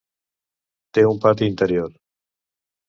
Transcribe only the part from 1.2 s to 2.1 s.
pati interior.